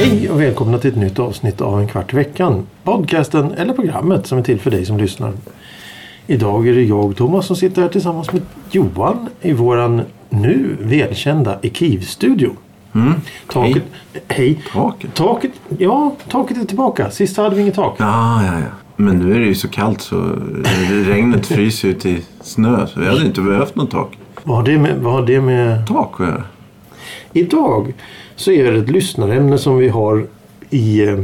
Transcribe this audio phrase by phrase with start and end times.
[0.00, 2.66] Hej och välkomna till ett nytt avsnitt av En kvart i veckan.
[2.84, 5.32] Podcasten eller programmet som är till för dig som lyssnar.
[6.26, 11.58] Idag är det jag Thomas som sitter här tillsammans med Johan i våran nu välkända
[11.62, 12.50] Ekiv-studio.
[12.94, 13.12] Mm.
[13.46, 13.82] Taket,
[14.28, 14.62] hej.
[14.72, 15.14] Taket?
[15.14, 17.10] Taket, ja, taket är tillbaka.
[17.10, 17.96] Sist hade vi inget tak.
[17.98, 18.66] Ja, ja, ja.
[18.96, 20.38] Men nu är det ju så kallt så
[21.04, 22.86] regnet fryser ju till snö.
[22.86, 24.18] Så vi hade inte behövt något tak.
[24.44, 25.86] Vad har det med, vad har det med...
[25.86, 26.42] Tak att göra.
[27.32, 27.94] Idag
[28.36, 30.26] så är det ett lyssnarämne som vi har
[30.70, 31.18] i eh,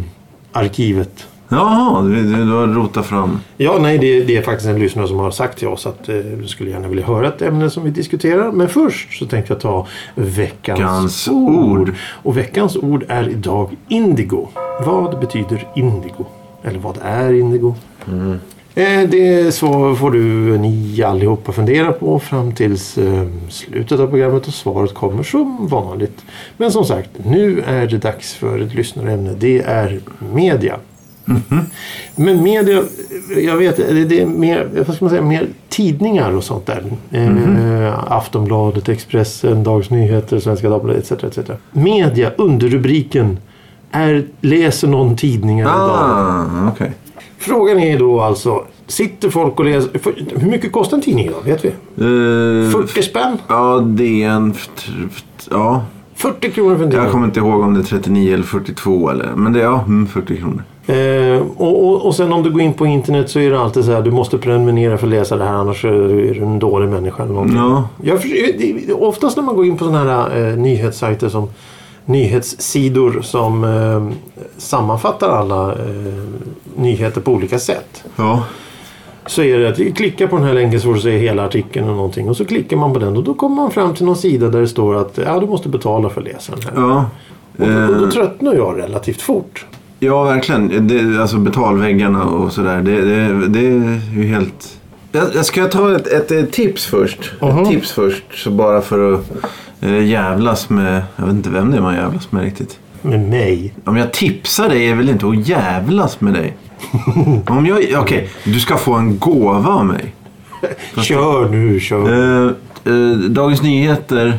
[0.52, 1.27] arkivet.
[1.48, 3.41] Jaha, du, du, har rotat fram.
[3.56, 6.16] Ja, nej, det, det är faktiskt en lyssnare som har sagt till oss att eh,
[6.16, 8.52] du skulle gärna vilja höra ett ämne som vi diskuterar.
[8.52, 11.80] Men först så tänkte jag ta veckans Veckans ord.
[11.80, 11.95] ord.
[12.22, 14.48] Och veckans ord är idag indigo.
[14.86, 16.27] Vad betyder indigo?
[16.62, 17.74] Eller vad är indigo?
[18.74, 24.47] Eh, Det så får du ni allihopa fundera på fram tills eh, slutet av programmet
[24.48, 26.24] och svaret kommer som vanligt.
[26.56, 29.34] Men som sagt, nu är det dags för ett lyssnarämne.
[29.39, 30.00] Det är
[30.33, 30.77] media.
[32.16, 32.82] Men media,
[33.36, 33.77] jag vet,
[34.08, 36.84] det är mer, vad ska man säga, mer tidningar och sånt där.
[37.10, 41.24] Eh, Aftonbladet, Expressen, Dagens Nyheter, Svenska Dagbladet etc.
[41.38, 41.50] etc.
[41.72, 43.38] Media, underrubriken
[43.91, 45.91] är läser någon tidningar idag?
[45.91, 46.92] Ah, okej.
[47.38, 51.42] Frågan är då alltså, sitter folk och läser, för, hur mycket kostar en tidning idag?
[51.44, 51.68] Vet vi?
[51.68, 53.38] Eh, 40 spänn?
[53.48, 54.50] Ja, det är en...
[54.50, 57.05] f- f- Ja, 40 kronor för en tidning.
[57.05, 59.33] jag kommer inte ihåg om det är 39 eller 42 eller...
[59.36, 60.62] Men det är ja, mm, 40 kronor.
[60.87, 63.84] Eh, och, och, och sen om du går in på internet så är det alltid
[63.84, 66.89] så här, du måste prenumerera för att läsa det här annars är du en dålig
[66.89, 67.56] människa eller någonting.
[67.56, 68.19] Ja, Jag,
[69.03, 71.48] oftast när man går in på sådana här eh, nyhetssajter som
[72.05, 74.17] nyhetssidor som eh,
[74.59, 75.79] sammanfattar alla eh,
[76.77, 78.05] nyheter på olika sätt.
[78.17, 78.42] ja.
[79.29, 81.45] Så är det att vi klickar på den här länken så får du se hela
[81.45, 82.29] artikeln och någonting.
[82.29, 84.61] Och så klickar man på den och då kommer man fram till någon sida där
[84.61, 86.83] det står att ja, du måste betala för att läsa den här.
[86.83, 87.05] Ja.
[87.58, 89.67] Och, då, och då Eh, tröttnar jag relativt fort.
[89.98, 90.89] Ja, verkligen.
[90.89, 92.80] Det, alltså betalväggarna och sådär.
[92.80, 94.79] Det, det, det är ju helt...
[95.12, 97.33] Jag, jag ska ta ett, ett, ett tips först.
[97.40, 97.58] Mhm.
[97.58, 98.24] Ett tips först.
[98.34, 99.30] Så bara för att
[99.80, 101.02] eh, jävlas med...
[101.17, 102.79] Jag vet inte vem det är man jävlas med riktigt.
[103.02, 103.74] Med mig.
[103.84, 106.57] Om jag tipsar dig är väl inte att jävlas med dig?
[107.46, 108.01] Om jag...
[108.02, 110.14] Okej, du ska få en gåva av mig.
[111.02, 112.45] Kör nu, kör.
[112.45, 112.51] Eh,
[112.84, 114.39] eh, Dagens Nyheter.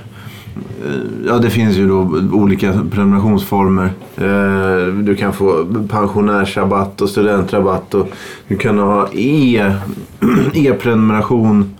[1.27, 3.89] Ja, det finns ju då olika prenumerationsformer.
[4.17, 7.93] Eh, du kan få pensionärsrabatt och studentrabatt.
[7.93, 8.07] Och
[8.47, 9.73] du kan ha e-
[10.53, 11.71] e-prenumeration.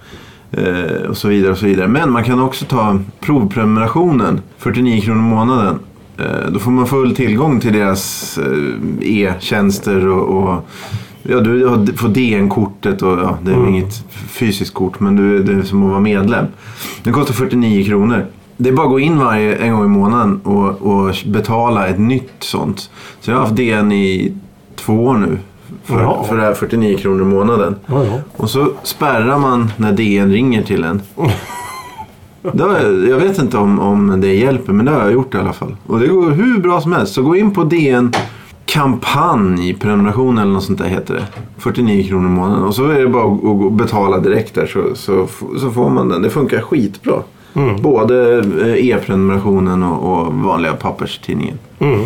[0.51, 1.88] eh, och så vidare och så vidare.
[1.88, 4.41] Men man kan också ta provprenumerationen.
[4.57, 5.79] 49 kronor i månaden.
[6.17, 8.39] Eh, då får man full tillgång till deras
[9.01, 10.67] e-tjänster och, och
[11.29, 13.69] Ja, du får DN-kortet och ja, det är Mm.
[13.69, 16.45] inget fysiskt kort men du, det är som att vara medlem.
[17.03, 18.25] Den kostar 49 kronor.
[18.57, 22.00] Det är bara att gå in varje en gång i månaden och, och betala ett
[22.00, 22.90] nytt sånt.
[23.22, 24.34] Så jag har haft DN i
[24.75, 25.38] två år nu.
[25.84, 26.23] För, Ja.
[26.23, 27.75] för det här 49 kronor i månaden.
[27.85, 28.19] Ja, ja.
[28.38, 31.01] Och så spärrar man när DN ringer till en.
[32.59, 32.79] Har,
[33.09, 35.75] jag vet inte om, om det hjälper men det har jag gjort i alla fall.
[35.88, 37.13] Och det går hur bra som helst.
[37.13, 38.13] Så gå in på DN
[38.66, 41.25] kampanj prenumeration eller något sånt där heter det.
[41.57, 42.63] 49 kronor i månaden.
[42.63, 43.34] Och så är det bara
[43.68, 45.28] att betala direkt där så, så,
[45.59, 46.22] så får man den.
[46.22, 47.22] Det funkar skitbra.
[47.57, 47.81] Mm.
[47.81, 51.59] Både eh, e-prenumerationen och, vanliga papperstidningen.
[51.79, 52.01] Mm.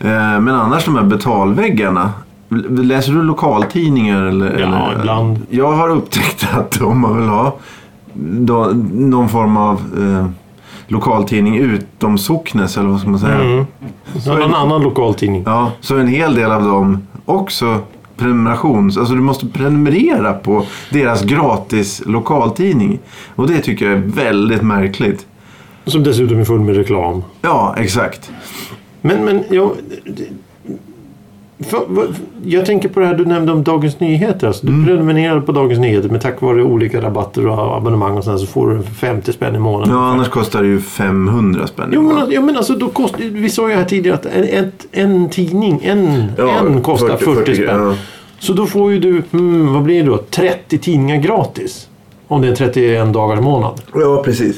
[0.00, 2.12] Eh, Men annars de här betalväggarna.
[2.68, 4.22] Läser du lokaltidningar?
[4.22, 5.38] Eller, Ja, ibland.
[5.50, 7.56] Jag har upptäckt att om man vill ha
[8.92, 10.26] någon form av eh,
[10.86, 13.40] lokaltidning utom socknes eller vad ska man säga.
[13.40, 13.66] Mm.
[14.20, 15.42] Så någon annan lokaltidning.
[15.46, 17.78] Ja, så en hel del av dem också
[18.16, 18.96] prenumerations...
[18.96, 22.98] Alltså du måste prenumerera på deras gratis lokaltidning.
[23.34, 25.26] Och det tycker jag är väldigt märkligt.
[25.84, 27.22] Som dessutom är full med reklam.
[27.42, 28.30] Ja, exakt.
[29.00, 29.76] Men, men vad-
[32.44, 34.46] jag tänker på det här du nämnde om Dagens Nyheter.
[34.46, 34.86] Alltså, du Mm.
[34.86, 38.70] prenumererar på Dagens Nyheter men tack vare olika rabatter och abonnemang och sådär så får
[38.70, 39.94] du 50 spänn i månaden.
[39.94, 41.90] Ja, annars kostar det ju 500 spänn.
[41.92, 44.86] Jo men, ja, men alltså då kostar, vi sa ju här tidigare att en, ett,
[44.92, 47.66] en tidning, en, Ja, en kostar 40, spänn.
[47.86, 47.94] ja.
[48.38, 50.18] Så då får ju du, hmm, vad blir det då?
[50.18, 51.88] 30 tidningar gratis.
[52.28, 53.80] Om det är 31 dagar i månad.
[53.94, 54.56] Ja, precis.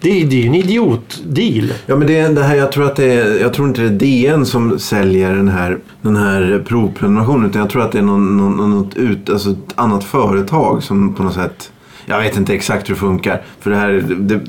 [0.00, 1.72] Det är det är ju en idiotdeal.
[1.86, 3.86] Ja men det är det här, jag tror att det är, jag tror inte det
[3.86, 8.02] är DN som säljer den här, den här provprenumerationen utan jag tror att det är
[8.02, 11.72] någon, någon, något ut, alltså ett annat företag som på något sätt,
[12.06, 13.42] jag vet inte exakt hur det funkar.
[13.60, 14.40] För det här, det,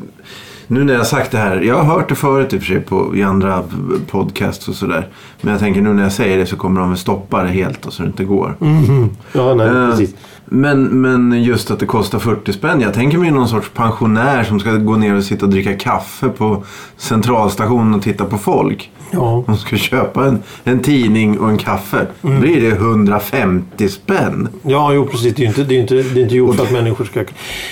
[0.72, 2.80] nu när jag sagt det här, jag har hört det förut i och för sig
[2.82, 3.64] på, i andra
[4.10, 5.08] podcasts och sådär.
[5.42, 7.86] Men jag tänker nu när jag säger det så kommer de väl stoppa det helt
[7.86, 8.56] och så det inte går.
[8.60, 9.10] Mhm.
[9.34, 10.16] Ja, nej, Eh, precis.
[10.46, 12.82] Men, men just att det kostar 40 spänn.
[12.82, 16.30] Jag tänker mig någon sorts pensionär som ska gå ner och sitta och dricka kaffe
[16.30, 16.64] på
[16.98, 18.92] centralstationen och titta på folk.
[19.12, 19.44] Ja.
[19.48, 22.08] De ska köpa en, en tidning och en kaffe.
[22.22, 24.50] Då blir det 150 spänn.
[24.62, 25.36] Ja, jo precis.
[25.36, 27.24] Det är ju inte, det är inte, det är inte gjort för att människor ska...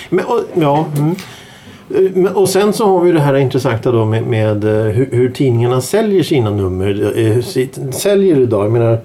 [0.10, 1.16] Men, och, ja, mm.
[1.96, 5.30] Eh, Och sen så har vi det här intressanta då med, med eh, hur, hur
[5.30, 7.14] tidningarna säljer sina nummer.
[7.16, 7.42] eh,
[7.92, 8.66] Säljer idag.
[8.66, 9.00] Jag menar,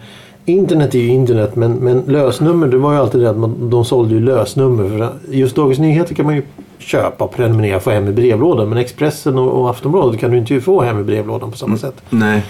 [0.45, 3.85] internet är ju internet men, men lösnummer det var ju alltid det att man, de
[3.85, 4.89] sålde ju lösnummer.
[4.89, 6.43] För just Dagens Nyheter kan man ju
[6.79, 8.69] köpa, prenumerera, få hem i brevlådan.
[8.69, 11.95] Men Expressen och, och Aftonbladet kan du inte få hem i brevlådan på samma sätt.
[12.11, 12.43] Nej.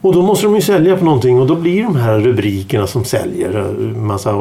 [0.00, 3.04] Och då måste de ju sälja på någonting och då blir de här rubrikerna som
[3.04, 3.58] säljer.
[3.80, 4.36] eh, Massa eh,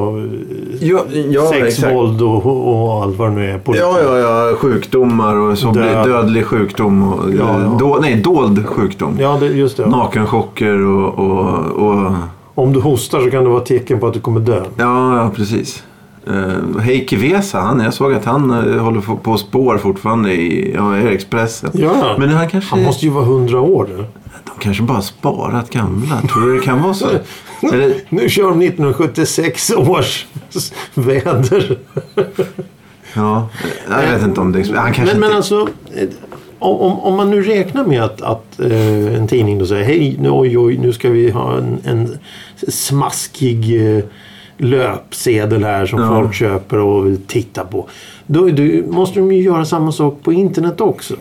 [0.80, 1.00] Ja,
[1.30, 3.58] ja, sex, våld och, och allt vad det nu är.
[3.58, 3.86] Politik.
[3.88, 4.18] Ja, ja,
[4.50, 4.56] ja.
[4.56, 6.08] Sjukdomar och så blir Död.
[6.08, 7.14] dödlig sjukdom.
[7.14, 7.78] Och, Ja, ja.
[7.80, 9.18] Då, nej, dold sjukdom.
[9.20, 9.86] Ja, det, just det.
[9.86, 12.12] Nakenchocker och, och, och...
[12.56, 14.64] Om du hostar så kan det vara tecken på att du kommer dö.
[14.78, 15.84] Ja, ja precis.
[16.30, 20.74] Uh, Heikki Vesa, han, jag såg att han uh, håller på- på spår fortfarande i,
[20.76, 21.70] ja, Expressen.
[21.74, 22.16] Ja.
[22.20, 24.06] Men han kanske, Han måste ju vara hundra år nu.
[24.56, 26.22] De kanske bara sparat gamla.
[26.22, 27.08] Tror du det kan vara så?
[27.74, 30.26] Eller, Nu kör de 1976 års
[30.94, 31.78] väder.
[33.14, 33.50] ja,
[33.90, 34.68] jag vet inte om det.
[34.76, 35.36] Han kanske Men, men inte...
[35.38, 36.08] alltså, eh,
[36.60, 40.18] om, om- om man nu räknar med att, att eh, en tidning då säger hej,
[40.20, 42.18] nu, oj, oj, nu ska vi ha en, en
[42.68, 44.04] smaskig eh,
[44.58, 46.08] löpsedel här som Ja.
[46.08, 47.88] folk köper och vill titta på.
[48.28, 51.16] Då, då måste de ju göra samma sak på internet också.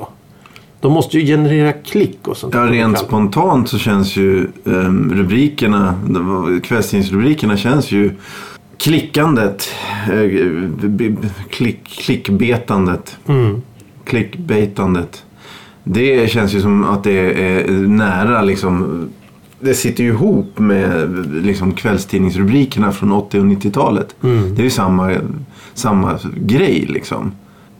[0.84, 2.54] De måste ju generera klick och sånt.
[2.54, 5.94] Ja, rent spontant så känns ju um, rubrikerna,
[6.62, 8.10] kvällstidningsrubrikerna känns ju
[8.78, 9.68] klickandet,
[10.12, 11.12] eh,
[11.50, 13.62] klick, klickbetandet, Mm.
[14.04, 15.24] klickbaitandet.
[15.84, 19.08] Det känns ju som att det är nära liksom.
[19.60, 21.08] Det sitter ju ihop med
[21.44, 24.16] liksom kvällstidningsrubrikerna från 80 och 90-talet.
[24.22, 24.54] Mm.
[24.54, 25.10] Det är ju samma,
[25.74, 27.32] samma grej liksom.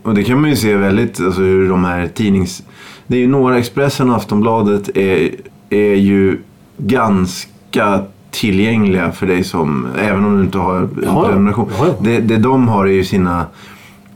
[0.02, 2.62] Och det kan man ju se väldigt, alltså hur de här tidnings...
[3.06, 5.30] Det är ju några, Expressen och Aftonbladet är,
[5.70, 6.38] är ju
[6.78, 11.68] ganska tillgängliga för dig som, även om du inte har en Ja, prenumeration.
[11.78, 11.94] ja, ja.
[12.00, 13.46] Det, det de har är ju sina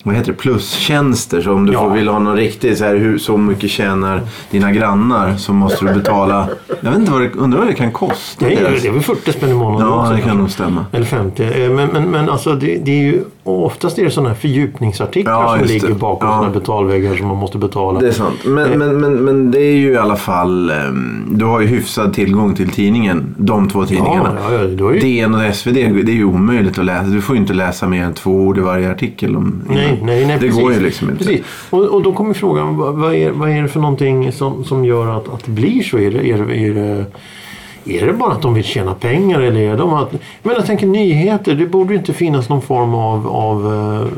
[0.02, 1.40] vad heter det, plustjänster.
[1.40, 1.80] Så om du Ja.
[1.80, 5.84] får, vill ha någon riktigt så här, hur så mycket tjänar dina grannar så måste
[5.84, 6.48] du betala.
[6.80, 8.44] Jag vet inte vad det, undrar vad det kan kosta.
[8.46, 10.84] Nej, deras- det är väl 40 spänn i månaden Ja, också, det kan nog stämma.
[10.92, 11.44] Eller 50.
[11.64, 15.32] Eh, Men, men, men alltså det, det är ju oftast är det sådana här fördjupningsartiklar
[15.32, 16.34] Ja, som ligger bakom Ja.
[16.34, 18.00] sådana här betalväggar som man måste betala.
[18.00, 18.36] Det är sant.
[18.44, 18.78] Men, Eh.
[18.78, 22.54] men, men, men det är ju i alla fall, ehm, du har ju hyfsad tillgång
[22.54, 23.34] till tidningen.
[23.38, 24.32] De två tidningarna.
[24.50, 27.04] Ja, ja, ju- DN och SvD, det är ju omöjligt att läsa.
[27.06, 29.36] Du får ju inte läsa mer än två ord i varje artikel.
[29.36, 30.06] Om, Nej, innan.
[30.06, 30.62] nej, nej, det precis.
[30.62, 31.24] går ju liksom inte.
[31.24, 31.44] Precis.
[31.70, 35.16] Och, och då kommer frågan, vad, är, vad är det för någonting som, som gör
[35.16, 35.98] att, att det blir så?
[35.98, 37.06] Är det, är, det, är, det,
[37.84, 40.12] är det bara att de vill tjäna pengar eller är de att...
[40.42, 44.08] Men jag tänker nyheter, det borde ju inte finnas någon form av, av eh,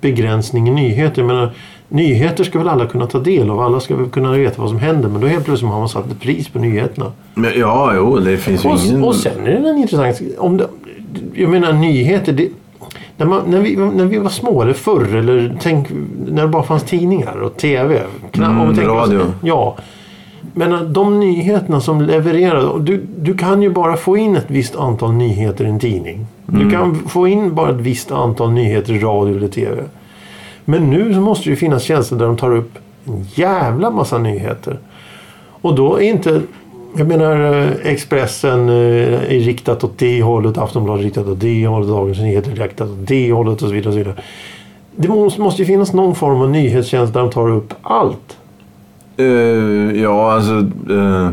[0.00, 1.22] begränsning i nyheter.
[1.22, 1.52] Jag menar,
[1.88, 4.78] nyheter ska väl alla kunna ta del av, alla ska väl kunna veta vad som
[4.78, 5.08] händer.
[5.08, 7.12] Men då helt plötsligt har man satt ett pris på nyheterna.
[7.34, 9.02] Men, ja, jo, det finns ju ingen...
[9.02, 10.20] Och, och sen är det en intressant...
[10.38, 10.68] Om det,
[11.34, 12.32] jag menar nyheter.
[12.32, 12.48] Det,
[13.18, 15.88] när, man, när, vi, när vi var små, eller förr, eller tänk
[16.28, 18.02] när det bara fanns tidningar och TV.
[18.32, 19.20] Kna- Mm, oss- radio.
[19.42, 19.76] Ja.
[20.54, 22.78] Men äh, de nyheterna som levererar.
[22.78, 26.26] Du, du kan ju bara få in ett visst antal nyheter i en tidning.
[26.48, 26.64] Mm.
[26.64, 29.82] Du kan få in bara ett visst antal nyheter i radio eller TV.
[30.64, 32.72] Men nu så måste det ju finnas tjänster där de tar upp
[33.06, 34.78] en jävla massa nyheter.
[35.60, 36.42] Och då är inte...
[36.96, 38.74] Jag menar eh, Expressen eh,
[39.34, 42.88] är riktat åt det hållet, Aftonbladet är riktat åt det hållet, Dagens Nyheter är riktat
[42.90, 43.88] åt det hållet och så vidare.
[43.88, 44.14] Och så vidare.
[44.96, 45.08] Det
[45.42, 48.36] måste, ju finnas någon form av nyhetstjänst där de tar upp allt.
[49.16, 49.26] Eh,
[50.02, 50.52] ja, alltså...
[50.90, 51.30] eh,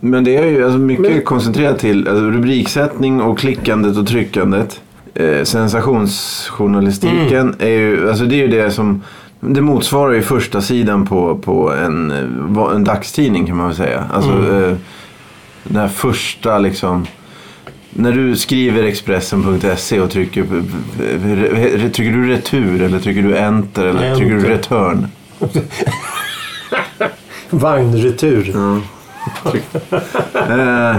[0.00, 4.80] men det är ju alltså mycket Men- koncentrerat till alltså, rubriksättning och klickandet och tryckandet.
[5.14, 7.54] Eh, sensationsjournalistiken Mm.
[7.58, 9.02] är ju, alltså det är ju det som...
[9.44, 14.04] Det motsvarar ju första sidan på, på en, eh, en dagstidning kan man väl säga.
[14.14, 14.64] Alltså Mm.
[14.64, 14.76] eh,
[15.64, 17.06] den här första liksom...
[17.90, 24.02] När du skriver Expressen.se och trycker, re- trycker du retur eller trycker du enter eller
[24.02, 24.16] Enter.
[24.16, 25.06] trycker du return?
[27.50, 28.56] Vagnretur.
[30.34, 30.96] Eh,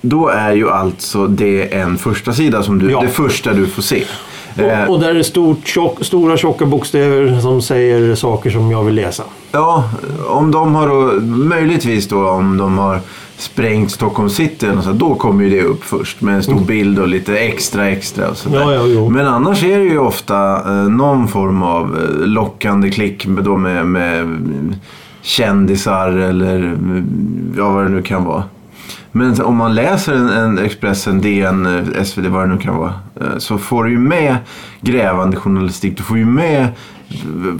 [0.00, 3.00] då är ju alltså det en första sida som du, Ja.
[3.00, 4.04] det första du får se.
[4.58, 8.84] Och, och där är det stort, tjock, stora tjocka bokstäver som säger saker som jag
[8.84, 9.22] vill läsa.
[9.52, 9.90] Ja,
[10.28, 13.00] om de har då, möjligtvis då om de har
[13.38, 16.98] sprängt Stockholm city något sånt, då kommer ju det upp först med en stor bild
[16.98, 18.62] och lite extra extra och sådär.
[18.62, 18.74] Mm.
[18.74, 19.08] Ja, ja.
[19.08, 23.56] Men annars är det ju ofta eh, någon form av eh, lockande klick med, då
[23.56, 24.74] med, med mm,
[25.22, 28.42] kändisar eller mm, ja, vad det nu kan vara.
[29.12, 32.92] Men om man läser en, en Expressen, DN, eh, SvD, vad det nu kan vara.
[33.20, 34.36] eh, Så får du ju med
[34.80, 35.96] grävande journalistik.
[35.96, 36.68] Du får ju med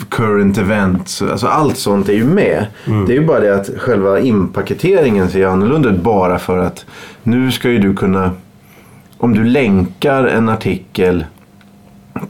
[0.09, 1.23] current events.
[1.23, 2.67] Alltså allt sånt är ju med.
[3.07, 6.87] Det är ju bara det att själva inpaketeringen ser annorlunda ut bara för att
[7.23, 8.31] nu ska ju du kunna...
[9.19, 11.25] Om du länkar en artikel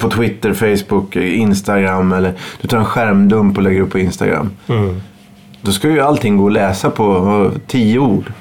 [0.00, 4.50] på Twitter, Facebook, Instagram eller du tar en skärmdump och lägger upp på Instagram.
[5.62, 8.32] Då ska ju allting gå att läsa på tio ord.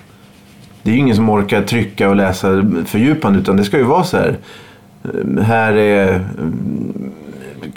[0.83, 2.47] Det är ju ingen som orkar trycka och läsa
[2.85, 4.37] fördjupande utan det ska ju vara så här.
[5.03, 6.25] eh, Här är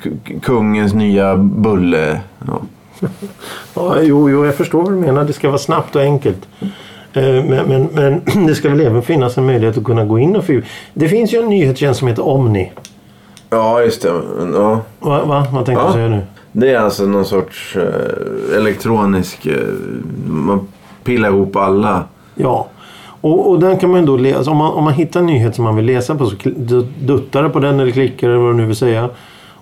[0.02, 0.10] k-
[0.42, 2.20] kungens nya bulle.
[2.46, 2.60] Ja.
[3.74, 5.24] Ja, jo, jo, jag förstår vad du menar.
[5.24, 6.48] Det ska vara snabbt och enkelt.
[6.60, 10.36] Eh, Men, men, men det ska väl även finnas en möjlighet att kunna gå in
[10.36, 10.66] och fördjupa.
[10.94, 12.72] Det finns ju en nyhetstjänst som heter Omni.
[13.50, 14.08] ja, just det.
[14.54, 14.80] Ja.
[15.00, 15.24] Va?
[15.24, 15.46] va?
[15.52, 15.86] Vad tänkte Ja.
[15.88, 16.20] du säga nu?
[16.52, 19.46] Det är alltså någon sorts eh, elektronisk...
[19.46, 19.56] Eh,
[20.26, 20.68] man
[21.04, 22.04] pillar ihop alla.
[22.34, 22.68] Ja.
[23.20, 24.50] Och, och den kan man då läsa.
[24.50, 26.36] Om man, om man hittar en nyhet som man vill läsa på så
[27.00, 29.08] duttar det på den eller klickar eller vad du nu vill säga.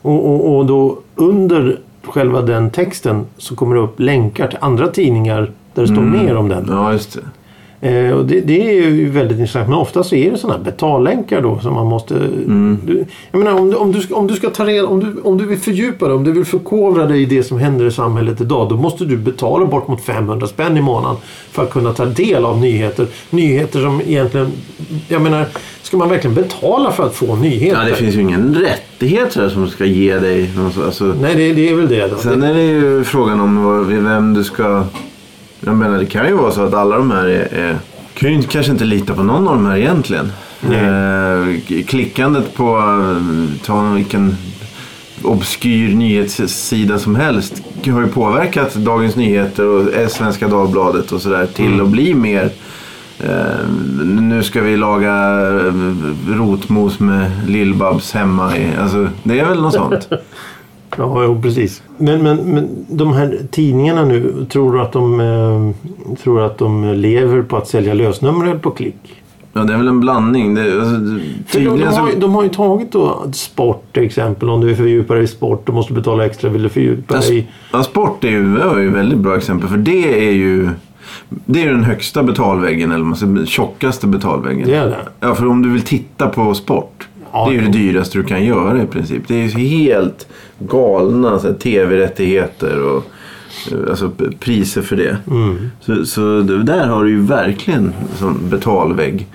[0.03, 4.89] Och, och, och då under själva den texten så kommer det upp länkar till andra
[4.89, 6.67] tidningar där det står mer om den.
[6.69, 7.21] Ja, just det.
[7.81, 9.69] Eh, och det, det är ju väldigt intressant.
[9.69, 12.15] Men ofta så är det sådana här betallänkar då som man måste...
[12.85, 14.87] Du, jag menar om du, om, du ska, om du ska ta reda...
[14.87, 17.59] Om du, om du vill fördjupa dig, om du vill förkovra dig i det som
[17.59, 18.69] händer i samhället idag.
[18.69, 21.17] Då måste du betala bort mot 500 spänn i månaden
[21.51, 23.07] för att kunna ta del av nyheter.
[23.31, 24.53] Nyheter som egentligen...
[25.09, 25.45] Jag menar,
[25.83, 27.83] ska man verkligen betala för att få nyheter?
[27.83, 30.51] Ja, det finns ju ingen rättighet så här, som ska ge dig.
[30.85, 32.17] Alltså, Nej, det, det är väl det då.
[32.17, 34.85] sen är det ju frågan om vad- vem du ska...
[35.61, 37.55] Jag menar, det kan ju vara så att alla de här är...
[37.55, 37.77] är
[38.15, 40.33] kan ju inte- kanske inte lita på någon av de här egentligen.
[40.71, 44.37] Eh, klickandet på eh, ta vilken
[45.23, 51.81] obskyr nyhetssida som helst har ju påverkat Dagens Nyheter och Svenska Dagbladet och sådär till
[51.81, 52.51] att bli mer
[53.21, 53.69] eh,
[54.05, 55.73] nu ska vi laga eh,
[56.29, 58.57] rotmos med Lill-Babs hemma.
[58.57, 60.09] I, alltså, det är väl något sånt.
[60.99, 61.83] Ja, jo, precis.
[61.99, 66.93] Men, men, men de här tidningarna nu, tror du att de, eh, tror att de
[66.95, 69.23] lever på att sälja lösnummer eller på klick?
[69.53, 70.55] Ja, det är väl en blandning.
[70.55, 70.97] Det, alltså,
[71.59, 74.51] det- de, har, de har ju tagit då sport till exempel.
[74.51, 76.51] Om du vill fördjupa dig i sport då måste du betala extra.
[76.51, 77.47] Vill du fördjupa Ja, dig i...
[77.73, 78.57] ja, sport är ju,
[78.89, 79.69] ett väldigt bra exempel.
[79.69, 80.69] För det är ju
[81.29, 84.67] det är den högsta betalväggen, eller man säger, den tjockaste betalväggen.
[84.69, 84.97] Det är det.
[85.21, 87.09] Ja, för om du vill titta på sport.
[87.33, 89.23] Ja, det är ju det dyraste du kan göra i princip.
[89.29, 90.27] Det är ju helt
[90.59, 93.05] galna tv-rättigheter och
[93.73, 95.17] eh, alltså, priser för det.
[95.31, 95.71] Mm.
[95.81, 99.27] Så, så där har du ju verkligen sån betalvägg.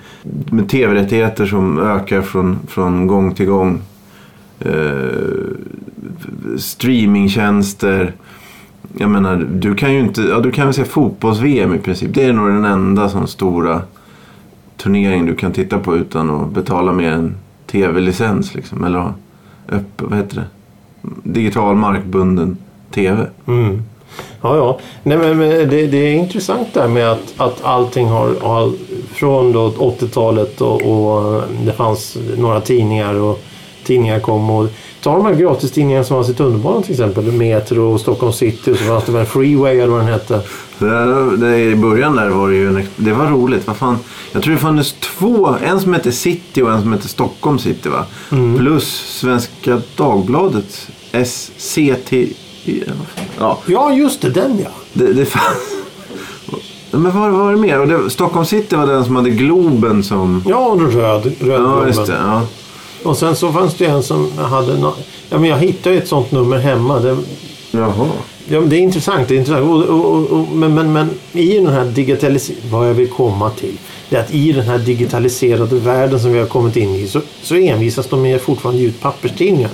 [0.50, 3.82] Med tv-rättigheter som ökar från, från gång till gång.
[4.60, 4.74] Eh,
[6.58, 8.12] streamingtjänster.
[8.98, 10.22] Jag menar, du kan ju inte...
[10.22, 12.14] Ja, du kan väl se fotbolls-VM i princip.
[12.14, 13.82] Det är nog den enda sån stora
[14.76, 17.34] turnering du kan titta på utan att betala mer än
[17.74, 18.54] tv-licens.
[18.54, 19.12] Liksom, eller
[19.68, 20.46] upp, vad heter det?
[21.22, 22.56] Digital markbunden
[22.90, 23.26] tv.
[23.46, 23.82] Mm.
[24.40, 24.78] Ja, ja.
[25.02, 28.72] Nej, men, men det, det är intressant där med att, att allting har, har
[29.12, 33.40] från 80-talet och, och det fanns några tidningar och
[33.84, 34.68] tidningar kom och
[35.02, 37.24] ta de här gratistidningarna som fanns i tunnelbanan till exempel.
[37.32, 40.40] Metro och Stockholm City och så fanns det väl Freeway eller vad den hette.
[40.78, 43.66] Där, det, I början där var det ju en, det var roligt.
[43.66, 43.98] Vad fan,
[44.32, 45.54] jag tror det fanns två.
[45.64, 48.04] En som hette City och en som hette Stockholm City va?
[48.58, 48.84] Plus
[49.20, 50.88] Svenska Dagbladet.
[51.26, 52.12] SCT.
[53.38, 54.70] Ja, Ja, just det, den ja.
[54.92, 55.74] det, det fanns.
[56.90, 57.80] Men vad var det mer?
[57.80, 60.42] Och det, Stockholm City var den som hade Globen som...
[60.46, 62.14] Ja, och röd, röd Ja, just Globen.
[62.14, 62.20] det.
[62.26, 62.42] Ja.
[63.04, 64.76] Och sen så fanns det en som hade...
[64.78, 64.92] No...
[65.30, 66.98] Ja, men jag hittade ett sånt nummer hemma.
[67.00, 67.16] Det,
[67.70, 68.06] Jaha.
[68.48, 69.28] Ja, det är intressant.
[69.28, 69.64] Det är intressant.
[69.70, 73.76] Och, och, och, men, men, men i den här digitaliseringen, vad jag vill komma till,
[74.08, 77.20] det är att i den här digitaliserade världen som vi har kommit in i så,
[77.42, 79.70] så envisas de med fortfarande ge ut papperstidningar.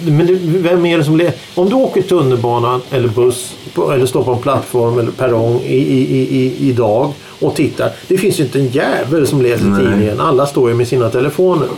[0.00, 4.06] Men det, vem är det som le- Om du åker tunnelbana eller buss på, eller
[4.06, 7.90] står på en plattform eller perrong i, i, i, i, idag och tittar.
[8.08, 9.84] Det finns ju inte en jävel som läser Nej.
[9.84, 10.20] tidningen.
[10.20, 11.68] Alla står ju med sina telefoner.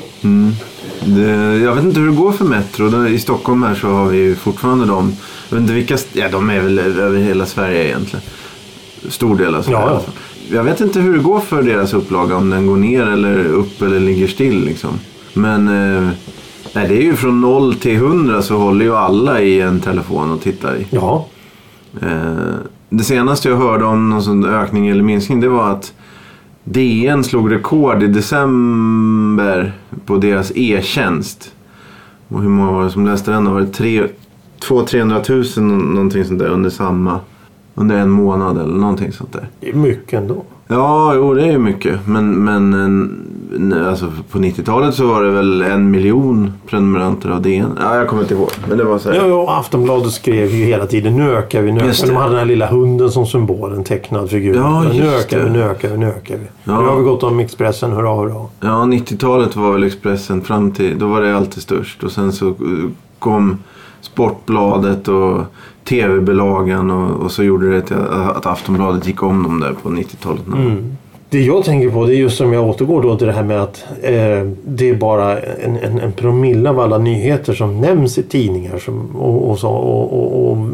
[1.05, 3.07] Det, jag vet inte hur det går för Metro.
[3.07, 5.17] I Stockholm här så har vi ju fortfarande dem.
[5.49, 5.99] Jag vet inte vilka...
[6.13, 8.23] Ja, de är väl över hela Sverige egentligen.
[9.09, 10.01] Stor del av Sverige Ja, ja.
[10.01, 10.15] fall.
[10.51, 12.37] Jag vet inte hur det går för deras upplaga.
[12.37, 14.91] Om den går ner eller upp eller ligger still liksom.
[15.33, 16.09] Men eh,
[16.73, 20.31] nej, det är ju från 0 till 100 så håller ju alla i en telefon
[20.31, 20.87] och tittar i.
[20.91, 21.27] Ja.
[22.03, 22.55] Eh,
[22.93, 25.93] det senaste jag hörde om någon sån ökning eller minskning det var att
[26.65, 29.73] DN slog rekord i december
[30.07, 31.53] på deras e-tjänst.
[32.29, 33.45] Och hur många var det som läste den?
[33.45, 34.07] Det var det tre-
[34.69, 37.21] 200-300 000 någonting sånt där under samma...
[37.75, 39.49] Under en månad eller någonting sånt där.
[39.61, 40.43] Det är mycket ändå.
[40.69, 42.07] Ja, jo det är ju mycket.
[42.07, 43.21] Men, men en-
[43.89, 47.79] alltså, på 90-talet så var det väl en miljon prenumeranter av DN.
[47.81, 48.51] Ja, jag kommer inte ihåg.
[48.69, 49.17] Men det var så här.
[49.17, 52.09] Ja, ja, Aftonbladet skrev ju hela tiden nu ökar vi, nu ökar vi.
[52.09, 54.55] De hade den här lilla hunden som symbol, en tecknad figur.
[54.55, 55.45] Ja, nu ökar det.
[55.45, 56.45] vi, nu ökar vi, nu ökar vi.
[56.65, 56.81] Ja.
[56.81, 58.47] Nu har vi gått om Expressen, hurra hurra.
[58.61, 60.99] Ja, 90-talet var väl Expressen fram till...
[60.99, 62.03] Då var det alltid störst.
[62.03, 62.55] Och sen så eh,
[63.19, 63.59] kom
[64.01, 65.41] Sportbladet och
[65.85, 70.47] TV-belagan och, och så gjorde det till att Aftonbladet gick om dem där på 90-talet.
[70.47, 70.97] Mm.
[71.33, 73.63] Det jag tänker på det är just som jag återgår då till det här med
[73.63, 78.23] att eh, det är bara en, en, en promille av alla nyheter som nämns i
[78.23, 78.79] tidningar.
[78.79, 80.69] Som, och, och, så, och, och, och,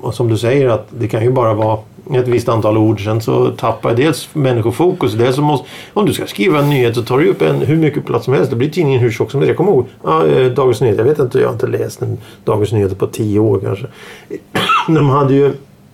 [0.00, 1.78] och som du säger att det kan ju bara vara
[2.14, 3.04] ett visst antal ord.
[3.04, 5.12] Sen så tappar dels människofokus.
[5.12, 7.76] Dels så måste, om du ska skriva en nyhet så tar du upp en, hur
[7.76, 8.50] mycket plats som helst.
[8.50, 9.48] Då blir tidningen hur tjock som helst.
[9.48, 11.00] Jag kommer ihåg ja, eh, Dagens Nyheter.
[11.00, 13.86] Jag vet inte, jag har inte läst en Dagens Nyheter på tio år kanske.
[14.86, 15.52] De hade ju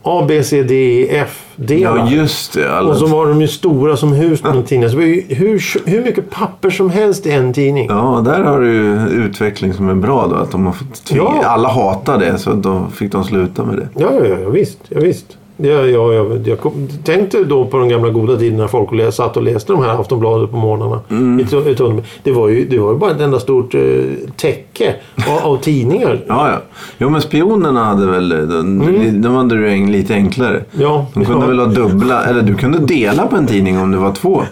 [0.08, 1.96] A, B, C, D, E, F delar.
[1.96, 2.72] Ja, just det.
[2.72, 2.90] Alla...
[2.90, 4.90] Och så var de ju stora som hus på den tidningen.
[4.90, 7.86] Så det var ju hur, hur mycket papper som helst i en tidning.
[7.90, 10.34] Ja, där har du ju utveckling som är bra då.
[10.34, 11.10] Att de har fått.
[11.10, 11.42] Ja.
[11.44, 13.88] Alla hatar det så då fick de sluta med det.
[13.94, 14.78] Ja, ja, ja visst.
[14.88, 15.26] Ja, visst.
[15.56, 19.16] Ja, ja, jag, jag kom, tänkte då på de gamla goda tiderna när folk läs,
[19.16, 21.00] satt och läste de här Aftonbladet på morgnarna.
[21.10, 21.40] Mm.
[21.40, 21.74] I, i
[22.22, 23.80] det, var ju, det var ju bara ett enda stort eh,
[24.36, 24.94] täcke
[25.28, 26.24] av, av tidningar.
[26.26, 26.62] Ja, ja.
[26.98, 28.28] Jo, men spionerna hade väl...
[28.28, 30.64] De, de hade det lite enklare.
[30.72, 31.48] Ja, De kunde ja.
[31.48, 32.24] väl ha dubbla...
[32.24, 34.42] Eller du kunde dela på en tidning om det var två.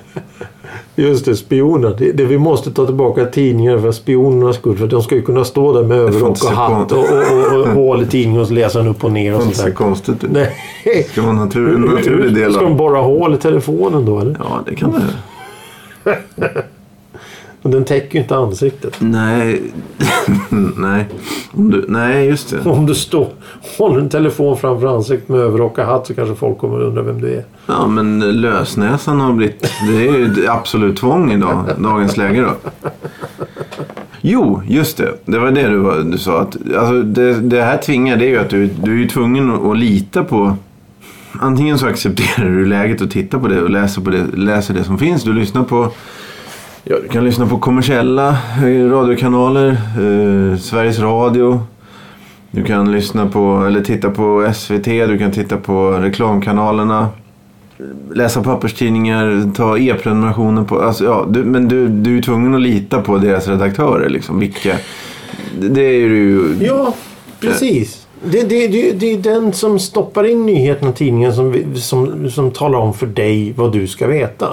[0.97, 1.95] Just det, spioner.
[1.99, 4.79] Det, det, vi måste ta tillbaka tidningar för spionernas skull.
[4.79, 7.53] För de ska ju kunna stå där med överrock inte och se hatt och, och,
[7.55, 9.71] och, och hål i tidningen och läser den upp och ner och Det ser där.
[9.71, 10.31] konstigt ut.
[10.33, 11.07] Nej.
[11.13, 12.79] ska en natur, en naturlig del Ska de av...
[12.79, 14.37] borra hål i telefonen då eller?
[14.39, 14.93] Ja, det kan
[16.05, 16.19] det.
[17.65, 18.97] Och den täcker ju inte ansiktet.
[18.99, 19.63] Nej.
[20.77, 21.07] nej.
[21.53, 21.85] Om du...
[21.89, 22.71] Nej, just det.
[22.71, 23.29] Om du står
[23.79, 27.03] håller en telefon framför ansiktet med överrock och hatt så kanske folk kommer att undra
[27.03, 27.45] vem du är.
[27.67, 29.73] Ja, men lösnäsan har blivit...
[29.89, 31.65] Det är ju absolut tvång idag.
[31.79, 32.71] Dagens läge då.
[34.21, 35.13] Jo, just det.
[35.25, 36.41] Det var det du, du sa.
[36.41, 39.51] Att, alltså, det, det här tvingar det är ju att du, du är ju tvungen
[39.51, 40.57] att, att lita på...
[41.33, 44.85] Antingen så accepterar du läget och tittar på det och läser, på det, läser det
[44.85, 45.23] som finns.
[45.23, 45.93] Du lyssnar på...
[46.87, 48.29] Ja, du kan lyssna på kommersiella
[48.65, 49.69] eh, radiokanaler.
[49.71, 51.61] Eh, Sveriges Radio.
[52.51, 54.85] Du kan lyssna på, eller titta på SVT.
[54.85, 57.09] Du kan titta på reklamkanalerna
[58.15, 60.81] läsa papperstidningar, ta e-prenumerationer på...
[60.81, 64.09] Alltså, ja, du, men du, du är tvungen att lita på deras redaktörer.
[64.09, 64.77] Liksom, vilka,
[65.61, 66.57] det, är ju...
[66.61, 66.95] Ja,
[67.41, 68.07] precis.
[68.25, 72.51] Det, det, det, det är den som stoppar in nyheterna i tidningen som, som, som
[72.51, 74.49] talar om för dig vad du ska veta.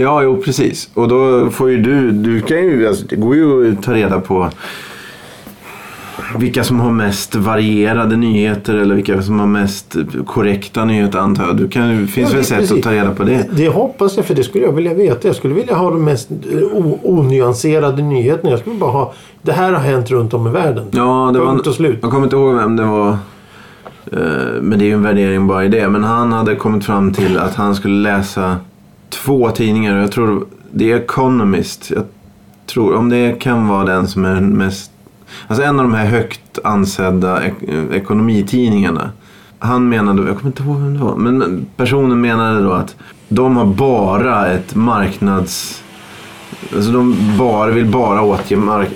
[0.00, 0.90] Ja, jo precis.
[0.94, 2.10] Och då får ju du...
[2.10, 2.88] Du kan ju...
[2.88, 4.50] Alltså, det går ju att ta reda på
[6.38, 11.56] vilka som har mest varierade nyheter eller vilka som har mest korrekta nyheter antar jag.
[11.56, 13.46] Du kan, det finns Ja, väl sätt att ta reda på det.
[13.52, 15.28] Det hoppas jag, för det skulle jag vilja veta.
[15.28, 16.58] Jag skulle vilja ha de mest eh,
[17.02, 18.50] onyanserade nyheterna.
[18.50, 19.12] Jag skulle bara ha...
[19.42, 20.84] Det här har hänt runt om i världen.
[20.90, 21.98] Ja, det var, Punkt och slut.
[22.02, 23.10] Jag kommer inte ihåg vem det var.
[24.12, 24.18] Eh,
[24.60, 25.88] Men det är ju en värdering bara i det.
[25.88, 28.56] Men han hade kommit fram till att han skulle läsa
[29.10, 29.98] två tidningar.
[29.98, 31.90] Jag tror det är Economist.
[31.90, 32.04] Jag
[32.66, 34.90] tror, om det kan vara den som är mest...
[35.46, 39.10] Alltså en av de här högt ansedda ek- ekonomitidningarna.
[39.58, 42.96] Han menade, jag kommer inte ihåg vem det var, men personen menade då att
[43.28, 45.82] de har bara ett marknads...
[46.74, 48.88] Alltså de bara, vill bara återge, mark,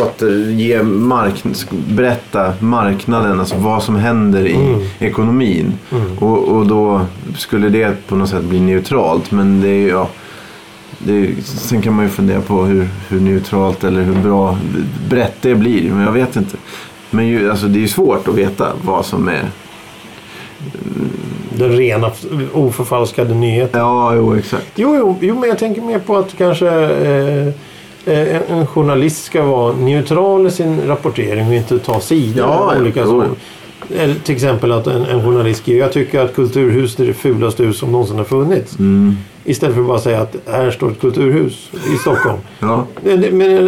[0.00, 1.44] återge mark,
[1.88, 4.80] berätta marknaden, alltså vad som händer i Mm.
[4.98, 5.72] ekonomin.
[6.18, 7.00] Och, och då
[7.36, 9.30] skulle det på något sätt bli neutralt.
[9.30, 10.08] Men det är ja,
[10.98, 14.58] det är, sen kan man ju fundera på hur, hur neutralt eller hur bra
[15.10, 15.90] brett det blir.
[15.92, 16.56] Men jag vet inte.
[17.10, 19.44] Men ju, alltså, det är ju svårt att veta vad som är...
[21.58, 22.10] Den rena
[22.52, 23.80] oförfalskade nyheten.
[23.80, 24.72] Ja, jo exakt.
[24.74, 27.46] Jo, jo, jo, men jag tänker mer på att kanske eh,
[28.04, 32.46] eh, en, journalist ska vara neutral i sin rapportering och inte ta sidor.
[32.46, 33.30] Ja, av olika saker.
[33.96, 37.62] Eller till exempel att en, en journalist skriver jag tycker att kulturhuset är det fulaste
[37.62, 38.78] hus som någonsin har funnits.
[38.78, 39.16] Mm.
[39.48, 42.38] Istället för att bara säga att här står ett kulturhus i Stockholm.
[42.60, 43.20] Ja, Men,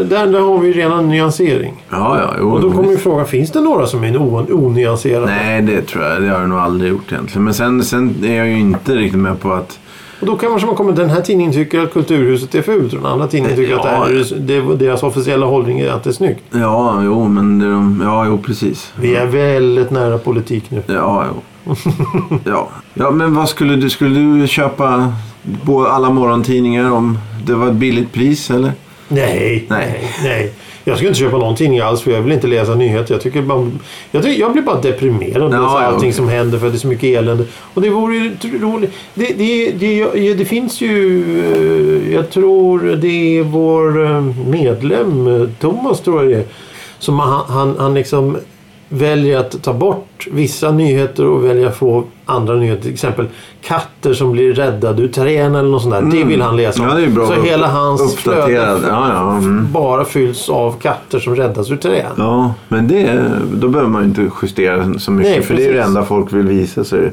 [0.09, 1.85] där, där har vi redan nyansering.
[1.91, 5.27] ja, ja jo, Och då kommer ju frågan, finns det några som är onyanserade?
[5.27, 6.23] Nej, det tror jag.
[6.23, 7.45] Det har jag nog aldrig gjort egentligen.
[7.45, 9.79] Men sen, sen är jag ju inte riktigt med på att
[10.21, 13.07] Och då kanske man kommer den här tidningen tycker att Kulturhuset är fult och den
[13.13, 16.15] andra tidningen tycker att det här är, det, deras officiella hållning är att det är
[16.15, 16.43] snyggt.
[16.51, 18.93] Ja, jo, men det, ja, jo, precis.
[19.01, 20.83] Vi är väldigt nära politik nu.
[20.87, 21.41] Ja, jo.
[22.45, 22.69] Ja.
[22.95, 25.13] ja, men vad skulle du, skulle du köpa
[25.89, 28.73] alla morgontidningar om det var ett billigt pris eller?
[29.09, 30.11] Nej, Nej.
[30.23, 30.53] nej.
[30.85, 33.15] Jag ska inte köpa någon tidning alls för jag vill inte läsa nyheter.
[33.15, 33.79] Jag, tycker man,
[34.11, 36.13] jag, tycker, jag blir bara deprimerad av Ja, ja, ja, allting okej.
[36.13, 37.45] som händer för det är så mycket elände.
[37.75, 38.91] Och det vore roligt.
[39.15, 41.25] Det, det, det, det finns ju...
[42.07, 46.45] eh, Jag tror det är vår eh, medlem, eh, Thomas tror jag det är.
[46.99, 48.37] Som han, han, han liksom
[48.93, 52.83] väljer att ta bort vissa nyheter och väljer att få andra nyheter.
[52.83, 53.27] Till exempel
[53.63, 56.19] katter som blir räddade ur trän eller något sånt där.
[56.19, 56.89] Det vill han läsa om.
[56.89, 56.99] Mm.
[56.99, 57.27] Ja, det är bra.
[57.27, 58.53] Så hela hans flöde.
[58.53, 59.37] Ja, ja.
[59.37, 59.73] Mm.
[59.73, 62.13] bara fylls av katter som räddas ur trän.
[62.17, 63.23] Ja, men det,
[63.55, 65.33] då behöver man ju inte justera så mycket.
[65.33, 67.13] Nej, för det är det enda folk vill visa sig.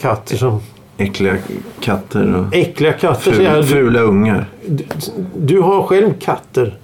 [0.00, 0.60] Katter som...
[0.96, 1.36] Äckliga
[1.80, 3.56] katter och Äckliga katter.
[3.56, 4.46] Du, fula ungar.
[4.66, 4.84] du,
[5.36, 6.76] du har själv katter.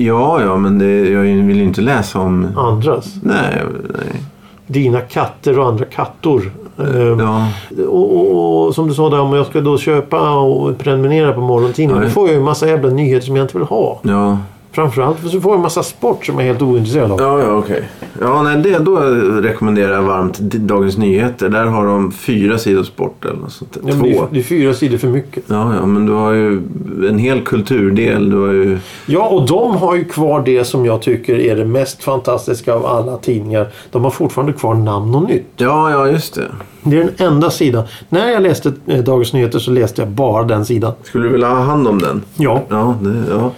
[0.00, 2.46] Ja, ja, men det, jag vill ju inte läsa om...
[2.56, 3.14] Andras.
[3.22, 3.62] Nej,
[3.94, 4.22] nej.
[4.66, 6.52] Dina katter och andra kattor.
[6.78, 7.48] Ehm, Ja,
[7.88, 11.40] och, och, och som du sa där, om jag ska då köpa och prenumerera på
[11.40, 12.02] morgontidningen.
[12.02, 12.08] Ja.
[12.08, 14.00] Då får jag ju en massa jävla nyheter som jag inte vill ha.
[14.02, 14.38] ja.
[14.72, 17.20] Framförallt så får jag en massa sport som jag är helt ointresserad av.
[17.20, 17.88] Ja, ja, okej.
[18.20, 18.96] Ja, nej, det, då
[19.40, 21.48] rekommenderar jag varmt Dagens Nyheter.
[21.48, 23.78] Där har de fyra sidor sport eller något sånt.
[23.84, 24.06] Ja, det, Två.
[24.06, 25.44] är, det är fyra sidor för mycket.
[25.46, 26.62] Ja, ja, men du har ju
[27.08, 28.30] en hel kulturdel.
[28.30, 28.78] Du har ju...
[29.06, 32.86] Ja, och de har ju kvar det som jag tycker är det mest fantastiska av
[32.86, 33.68] alla tidningar.
[33.90, 35.46] De har fortfarande kvar namn och nytt.
[35.56, 36.44] Ja, ja, just det.
[36.82, 37.84] Det är den enda sidan.
[38.08, 40.92] När jag läste eh, Dagens Nyheter så läste jag bara den sidan.
[41.02, 42.22] Skulle du vilja ha hand om den?
[42.36, 43.50] Ja, Ja, det, ja.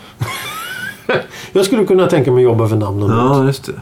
[1.53, 3.73] jag skulle kunna tänka mig jobba för namn och ja just det.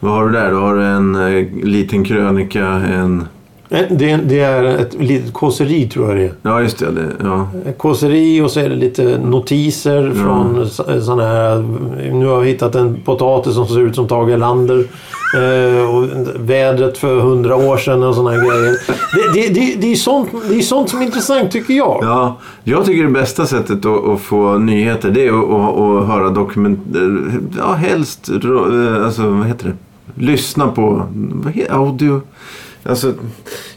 [0.00, 0.50] Vad har du där?
[0.50, 3.28] Du har en eh, liten krönika, en...
[3.70, 6.32] Det, det är ett litet kåseri tror jag det är.
[6.42, 6.90] Ja, just det.
[6.90, 7.48] det ja.
[7.76, 10.70] Kåseri och så är det lite notiser från
[11.02, 11.58] sådana här...
[12.12, 14.84] Nu har jag hittat en potatis som ser ut som Tage Erlander.
[15.34, 16.04] Eh, och
[16.36, 18.76] vädret för hundra år sedan och sådana grejer.
[19.34, 21.98] Det, det, det, är sånt, det är sånt som är intressant tycker jag.
[22.02, 26.08] Ja, jag tycker det bästa sättet att, att få nyheter det är att, att, att
[26.08, 26.80] höra dokument...
[27.58, 28.28] Ja, helst...
[28.28, 29.74] eh, Alltså, vad heter det?
[30.24, 31.02] Lyssna på...
[31.70, 32.20] Audio...
[32.84, 33.12] Alltså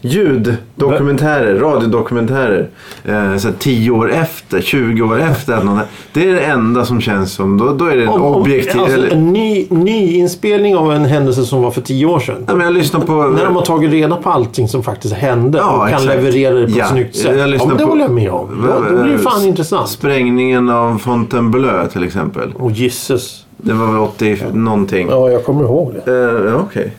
[0.01, 2.69] ljuddokumentärer, radiodokumentärer.
[3.05, 5.53] Eh, så här 10 år efter, 20 år efter.
[5.53, 5.79] Att någon,
[6.13, 7.57] det är det enda som känns som...
[7.57, 8.81] Då, då är det en objektiv...
[8.81, 12.43] Alltså eller, en ny, ny inspelning av en händelse som var för tio år sedan.
[12.47, 13.13] ja, men jag lyssnar på...
[13.13, 16.05] När de har tagit reda på allting som faktiskt hände Ja, och kan exakt.
[16.05, 17.25] leverera det på Ja, ett snyggt sätt.
[17.37, 18.47] jag Ja, men det på- håller jag med om.
[18.67, 19.89] Då, då blir det fan intressant.
[19.89, 22.53] Sprängningen av Fontainebleau till exempel.
[22.55, 23.39] Och gisses.
[23.57, 25.07] Det var väl 80 någonting.
[25.09, 26.11] Ja, jag kommer ihåg det.
[26.11, 26.91] Eh, ja, Okej.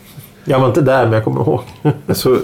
[0.45, 1.61] Jag var inte där, men jag kommer ihåg.
[2.09, 2.39] Alltså,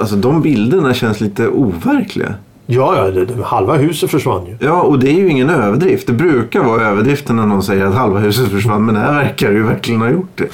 [0.00, 2.34] alltså de bilderna känns lite overkliga.
[2.66, 4.56] Ja, ja det, det, halva huset försvann ju.
[4.60, 6.06] Ja, och det är ju ingen överdrift.
[6.06, 8.86] Det brukar vara överdriften när någon säger att halva huset försvann.
[8.86, 10.48] Men det här verkar ju verkligen ha gjort det.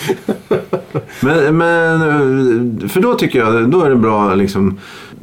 [1.20, 4.78] Men, men eh, för då tycker jag, då är det bra liksom.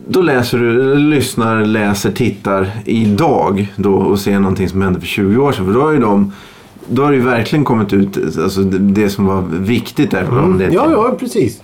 [0.07, 5.41] Då läser du, lyssnar, läser, tittar idag då och ser någonting som hände för 20
[5.41, 5.65] år sedan.
[5.65, 6.33] För då har ju de
[6.89, 10.57] då har det ju verkligen kommit ut alltså, det, som var viktigt där.
[10.57, 11.61] Det Ja, ja, precis.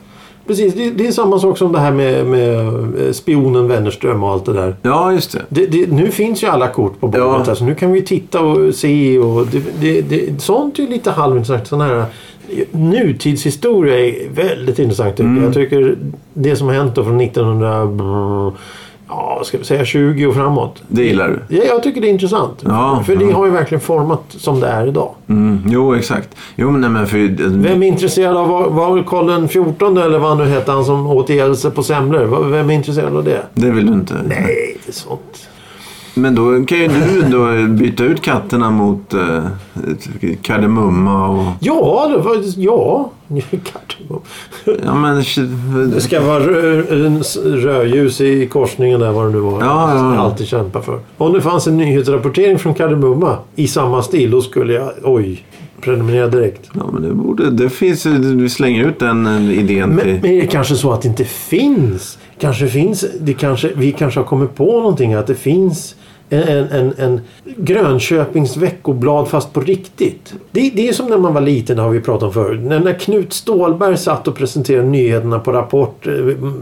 [0.48, 2.60] Precis, det, det är samma sak som det här med, med
[3.08, 4.76] eh, spionen Wennerström och allt det där.
[4.82, 5.42] ja, just det.
[5.50, 7.26] Det, det, nu finns ju alla kort på bordet.
[7.26, 7.46] Ja.
[7.50, 9.20] Alltså, nu kan vi titta och se.
[9.20, 9.48] Och
[10.38, 11.68] sånt är ju lite halvintressant.
[11.68, 12.06] Sån här
[12.72, 15.20] nutidshistoria är väldigt intressant.
[15.20, 15.44] Mm.
[15.44, 15.98] Jag tycker
[16.34, 18.52] det som har hänt då från 1900...
[19.08, 20.84] Ja, ska vi säga 20 och framåt.
[20.88, 21.56] Det gillar du.
[21.56, 22.64] Ja, jag tycker det är intressant.
[22.66, 23.36] Ja, För det ja.
[23.36, 25.12] har ju verkligen format som det är idag.
[25.28, 26.30] Mm, jo, exakt.
[26.56, 27.18] Jo, men, nej, men för...
[27.50, 31.08] Vem är intresserad av, var, var Karl XIV eller vad han nu hette, han som
[31.08, 32.50] åt ihjäl sig på semlor?
[32.50, 33.42] Vem är intresserad av det?
[33.54, 34.14] Det vill du inte?
[34.28, 35.50] Nej, inte sånt.
[36.18, 39.44] Men då kan ju du då byta ut katterna mot eh,
[40.42, 41.46] kardemumma och...
[41.60, 43.12] Ja, det var, ja.
[43.50, 44.22] Kardemum.
[44.86, 45.24] Ja, men...
[45.92, 46.44] Det ska vara
[47.44, 49.62] rödljus i korsningen där vad det nu var.
[49.62, 50.22] Ja, ja, ja.
[50.22, 51.00] alltid kämpa för.
[51.18, 55.46] Om det fanns en nyhetsrapportering från Kardemumma i samma stil då skulle jag, oj,
[55.82, 56.70] prenumerera direkt.
[56.74, 57.50] Ja, men det borde...
[57.52, 58.06] Det finns...
[58.06, 60.20] Vi slänger ut den eh, idén Men, till...
[60.22, 62.18] men är det kanske så att det inte finns?
[62.40, 65.96] Kanske finns det kanske, vi kanske har kommit på någonting att det finns
[66.30, 67.22] en, en, en,
[67.58, 70.34] Grönköpings veckoblad fast på riktigt.
[70.52, 72.62] Det, det är som när man var liten, har vi pratat om förut.
[72.62, 76.14] När, när Knut Stålberg satt och presenterade nyheterna på Rapport eh,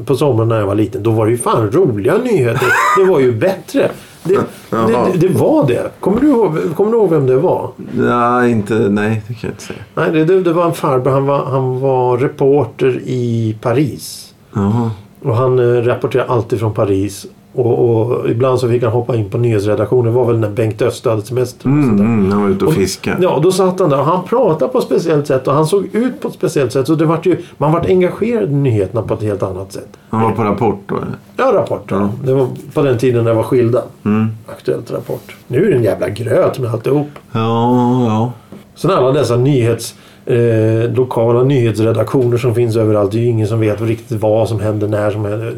[0.05, 1.03] på sommaren när jag var liten.
[1.03, 2.67] Då var det ju fan roliga nyheter.
[2.97, 3.91] Det var ju bättre.
[4.23, 5.91] Det, det, det, var det.
[5.99, 7.71] Kommer du, ihåg, kommer du ihåg vem det var?
[7.93, 8.73] Nej, inte...
[8.73, 9.79] Nej, det kan jag inte säga.
[9.95, 11.11] Nej, det, det, var en farbror.
[11.11, 14.33] Han var, han var reporter i Paris.
[14.53, 14.91] Jaha.
[15.21, 17.25] Och han eh, rapporterar alltid från Paris.
[17.55, 20.05] Och, och ibland så fick han hoppa in på nyhetsredaktionen.
[20.05, 21.65] Det var väl när Bengt Öster hade semester.
[21.65, 23.23] Mm, mm, han var ute och fiskade.
[23.23, 25.95] Ja, då satt han där och han pratade på ett speciellt sätt och han såg
[25.95, 26.87] ut på ett speciellt sätt.
[26.87, 29.89] Så det vart ju, man vart engagerad i nyheterna på ett helt annat sätt.
[30.09, 31.07] Han var på Rapport då eller?
[31.37, 31.91] Ja, Rapport.
[31.91, 32.09] Ja.
[32.25, 33.81] Det var på den tiden när det var skilda.
[34.05, 34.27] Mm.
[34.47, 35.35] Aktuellt Rapport.
[35.47, 37.09] Nu är det en jävla gröt med alltihop.
[37.31, 38.31] Ja, ja.
[38.75, 43.11] Sen alla dessa nyhets, eh, lokala nyhetsredaktioner som finns överallt.
[43.11, 45.53] Det är ju ingen som vet riktigt vad som händer, när som händer.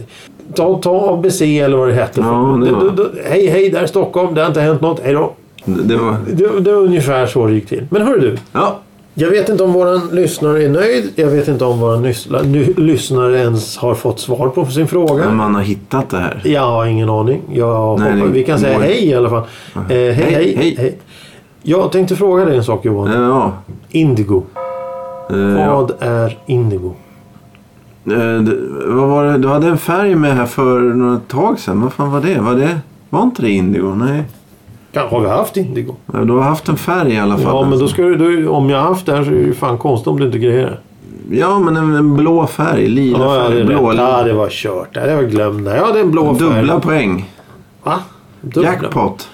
[0.56, 2.22] Ta, ta ABC eller vad det hette.
[2.22, 4.36] Ja, det var- D- d- d- hej, hej, där är Stockholm.
[4.36, 5.00] Det har inte hänt något.
[5.04, 5.34] Hej då.
[5.66, 6.16] Det, var...
[6.34, 7.88] Det, det var ungefär så det gick till.
[7.90, 8.38] Men hör du.
[8.52, 8.76] Ja.
[9.18, 11.10] Jag vet inte om våran lyssnare är nöjd.
[11.16, 12.14] Jag vet inte om våran
[12.78, 15.26] lyssnare ens har fått svar på sin fråga.
[15.26, 16.42] Men man har hittat det här.
[16.46, 17.42] Jag har ingen aning.
[17.54, 19.44] Jag Nej, det vi kan säga hej i alla fall.
[19.76, 20.98] Eh, hej, Hej, hej, hej.
[21.68, 23.12] Jag tänkte fråga dig en sak Johan.
[23.30, 23.52] Ja.
[23.90, 24.44] Indigo.
[25.30, 25.68] Eh.
[25.70, 26.94] Vad är indigo?
[28.06, 29.38] Eh, det, vad var det?
[29.38, 31.82] Du hade en färg med här för något tag sedan.
[31.82, 32.40] Vad fan var det?
[32.42, 32.80] Var, det?
[33.10, 33.96] var inte det indigo?
[33.96, 34.24] Nej.
[34.92, 35.96] Ja, har vi haft indigo?
[36.14, 37.56] Ja, Du har haft en färg i alla fall.
[37.64, 39.42] Ja, men då ska du, då, om jag har haft det här så är det
[39.42, 40.78] ju fan konstigt om du inte grejer det.
[41.38, 42.88] Ja, men en, en blå färg.
[42.88, 43.62] Lila Ja, ja, det, färg.
[43.62, 43.90] är Blå.
[43.90, 43.98] rätt.
[43.98, 44.94] ja, det var kört.
[44.94, 45.68] Det var glömt.
[45.68, 46.50] Ja, det är en blå färg.
[46.56, 47.30] Dubbla poäng.
[47.84, 48.00] Va?
[48.42, 48.64] Dubbla?
[48.72, 49.30] Jackpot.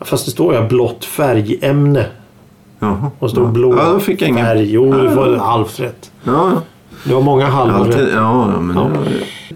[0.00, 2.06] Fast det står ju blått färgämne.
[2.78, 3.10] Jaha.
[3.18, 3.50] Och står ja.
[3.50, 4.44] blå Ja, då fick jag ingen.
[4.46, 4.72] färg.
[4.72, 6.10] Jo, du får halvt rätt.
[6.24, 6.50] Ja.
[7.04, 8.88] Det var många halvor ja, ja, men Ja.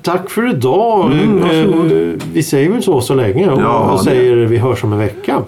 [0.03, 1.13] Tack för idag.
[1.13, 1.43] Mm.
[1.43, 4.93] Eh, vi säger väl så så länge och, Ja, och det- säger vi hörs om
[4.93, 5.43] en vecka.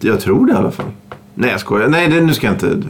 [0.00, 0.86] Jag tror det i alla fall.
[1.34, 1.88] Nej, jag skojar.
[1.88, 2.82] Nej, det, nu ska jag inte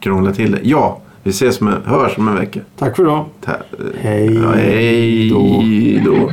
[0.00, 0.58] krångla till det.
[0.62, 2.60] Ja, vi ses med, hörs om en vecka.
[2.78, 3.24] Tack för idag.
[3.44, 3.52] Ta-
[4.00, 6.10] Hej ja, hej då.
[6.10, 6.30] då.